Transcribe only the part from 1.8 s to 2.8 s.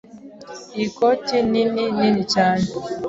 nini cyane.